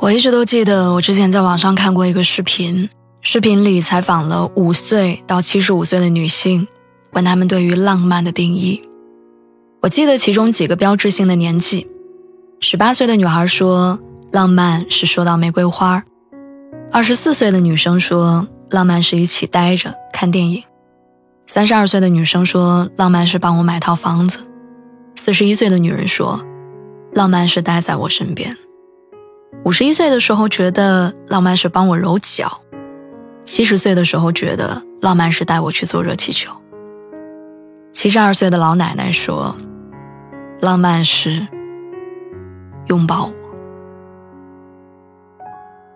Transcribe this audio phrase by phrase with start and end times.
[0.00, 2.88] 我一直都记得，我之前在网上看过一个视频，
[3.20, 6.66] 视频里采访了五岁到七十五岁的女性，
[7.12, 8.82] 问他们对于浪漫的定义。
[9.82, 11.86] 我记得其中几个标志性的年纪：
[12.60, 14.00] 十八岁的女孩说，
[14.32, 16.00] 浪漫是收到玫瑰花；
[16.90, 20.62] 二十四岁的女生说，浪漫是一起待着看电影；
[21.46, 24.38] 三十二岁的女生说，浪漫是帮我买套房子；
[25.14, 26.42] 四十一岁的女人说，
[27.12, 28.56] 浪漫是待在我身边。
[29.64, 32.60] 五十一岁的时候觉得浪漫是帮我揉脚，
[33.44, 36.50] 七十岁的时候觉得浪漫是带我去坐热气球。
[37.92, 39.54] 七十二岁的老奶奶说，
[40.60, 41.46] 浪漫是
[42.86, 43.32] 拥抱我。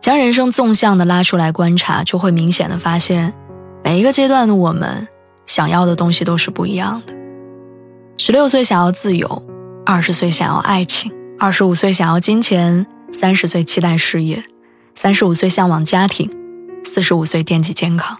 [0.00, 3.32] 将人生纵向的拉出来观察，就会明显的发现，
[3.82, 5.08] 每一个阶段的我们
[5.46, 7.14] 想要的东西都是不一样的。
[8.18, 9.42] 十六岁想要自由，
[9.84, 12.86] 二十岁想要爱情，二十五岁想要金钱。
[13.18, 14.44] 三十岁期待事业，
[14.94, 16.30] 三十五岁向往家庭，
[16.84, 18.18] 四十五岁惦记健康。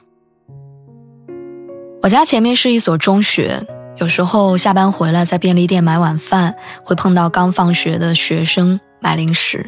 [2.03, 3.63] 我家前面是一所中学，
[3.99, 9.67] 有时候下班回来在便利店买晚饭，会碰到刚放学的学生买零食，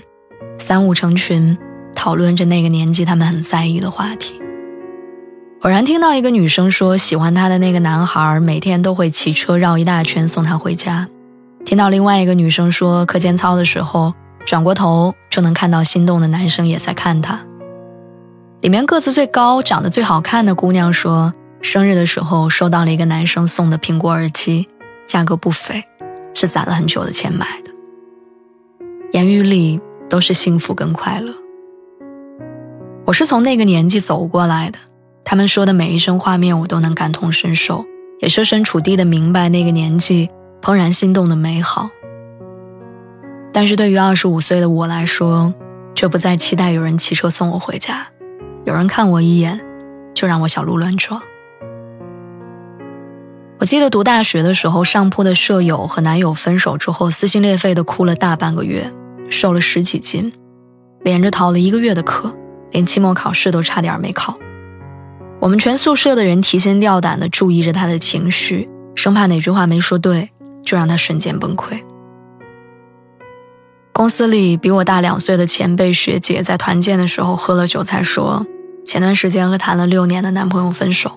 [0.56, 1.58] 三五成群
[1.94, 4.40] 讨论着那个年纪他们很在意的话题。
[5.60, 11.06] 偶然听到一个女生说，喜欢她的那个男孩每天都会骑车绕一大圈送她回家。
[11.66, 14.14] 听到另外一个女生说，课间操的时候。
[14.46, 17.44] 转过头就能看到心动的男生也在看她。
[18.60, 24.68] 里面个子最高、长得最好看的姑娘说，生日的时候收到了一个男生送的苹果耳机，
[25.06, 25.84] 价格不菲，
[26.34, 27.70] 是攒了很久的钱买的。
[29.12, 31.32] 言语里都是幸福跟快乐。
[33.06, 34.78] 我是从那个年纪走过来的，
[35.24, 37.86] 他们说的每一声画面我都能感同身受，
[38.20, 40.28] 也设身处地的明白那个年纪
[40.60, 41.88] 怦然心动的美好。
[43.58, 45.52] 但是对于二十五岁的我来说，
[45.92, 48.06] 却不再期待有人骑车送我回家，
[48.64, 49.60] 有人看我一眼，
[50.14, 51.20] 就让我小鹿乱撞。
[53.58, 58.88] 我记得读大学的时候，上铺的舍友和男友分手之后，撕心裂肺的哭了大半个月，
[59.28, 60.32] 瘦了十几斤，
[61.02, 62.32] 连着逃了一个月的课，
[62.70, 64.38] 连期末考试都差点没考。
[65.40, 70.30] 我们全宿舍的人提心吊胆的注意着他的情绪，生怕哪句话没说对，
[70.62, 71.76] 就让他瞬间崩溃。
[73.98, 78.46] 公司里比我大两岁的前辈学姐在团建的时候喝了酒，才说
[78.84, 81.10] 前段时间和谈了六年的男朋友分手。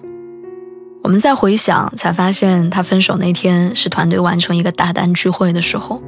[1.03, 6.01] 我们再回想，才发现她分手那天是团队完成一个大单聚会的时候，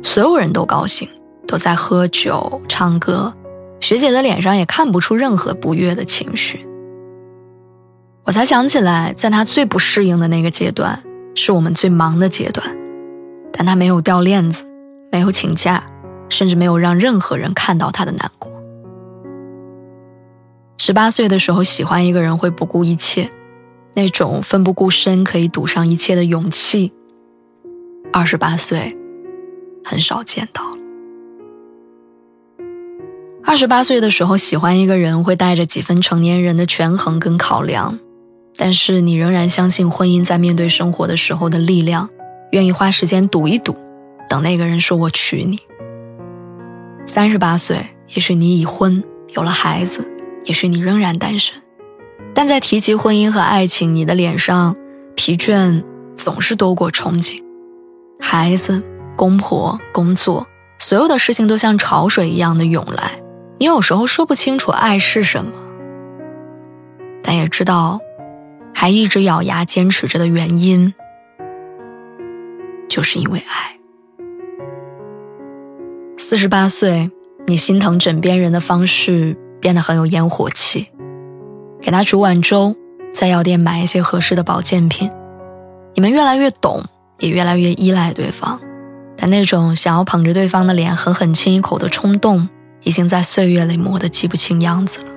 [0.00, 1.08] 所有人都高兴，
[1.44, 3.34] 都在喝酒唱歌，
[3.80, 6.64] 学姐的脸上也看不出任何不悦的情绪。
[8.22, 11.02] 我才想起来，在她最不适应的那个阶段，
[11.34, 12.64] 是我们最忙的阶段，
[13.52, 14.64] 但她没有掉链子，
[15.10, 15.82] 没有请假。
[16.28, 18.50] 甚至没有让任何人看到他的难过。
[20.78, 23.30] 十八岁的时候喜欢一个人会不顾一切，
[23.94, 26.92] 那种奋不顾身可以赌上一切的勇气。
[28.12, 28.96] 二十八岁，
[29.84, 30.62] 很少见到。
[33.44, 37.98] 二十八岁的时候喜欢一个人会带着几分成年人的权衡跟考量，
[38.56, 42.08] 但是你仍然相信婚姻在面对生活的时候的力量，
[42.52, 43.76] 愿意花时间赌一赌，
[44.28, 45.58] 等那个人说我娶你。
[47.14, 47.76] 三十八岁，
[48.14, 50.10] 也许你已婚，有了孩子，
[50.46, 51.54] 也许你仍然单身，
[52.34, 54.74] 但在提及婚姻和爱情，你的脸上
[55.14, 55.84] 疲倦
[56.16, 57.38] 总是多过憧憬。
[58.18, 58.82] 孩子、
[59.14, 60.46] 公婆、工作，
[60.78, 63.20] 所有的事情都像潮水一样的涌来，
[63.58, 65.52] 你有时候说不清楚爱是什么，
[67.22, 68.00] 但也知道，
[68.72, 70.94] 还一直咬牙坚持着的原因，
[72.88, 73.76] 就是因为爱。
[76.32, 77.10] 四十八岁，
[77.46, 80.88] 你心疼枕边人的方式变得很有烟火气，
[81.78, 82.74] 给他煮碗粥，
[83.12, 85.10] 在药店买一些合适的保健品。
[85.92, 86.82] 你们越来越懂，
[87.18, 88.58] 也越来越依赖对方，
[89.14, 92.48] 但那种想要捧着对方的脸狠狠亲一口的冲动，
[92.82, 95.08] 已经在岁月里磨得记不清样子了。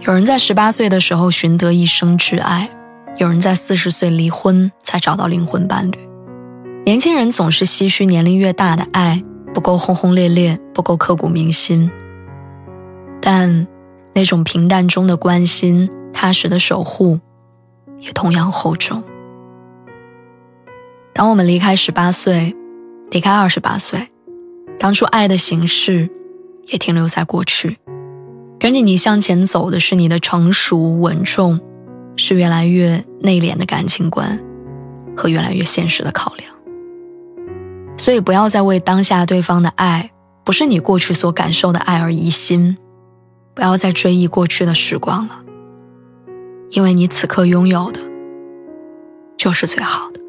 [0.00, 2.70] 有人在十八岁的时候寻得一生挚爱，
[3.18, 6.09] 有人在四十岁离婚才找到灵魂伴侣。
[6.90, 9.22] 年轻人总是唏嘘年龄越大的爱
[9.54, 11.88] 不够轰轰烈烈，不够刻骨铭心。
[13.22, 13.68] 但
[14.12, 17.20] 那种平淡中的关心、踏实的守护，
[18.00, 19.04] 也同样厚重。
[21.12, 22.56] 当我们离开十八岁，
[23.12, 24.08] 离开二十八岁，
[24.76, 26.10] 当初爱的形式
[26.66, 27.78] 也停留在过去，
[28.58, 31.60] 跟着你向前走的是你的成熟稳重，
[32.16, 34.36] 是越来越内敛的感情观
[35.16, 36.52] 和越来越现实的考量。
[38.10, 40.10] 所以，不要再为当下对方的爱，
[40.42, 42.76] 不是你过去所感受的爱而疑心，
[43.54, 45.40] 不要再追忆过去的时光了，
[46.70, 48.00] 因为你此刻拥有的，
[49.36, 50.19] 就是最好的。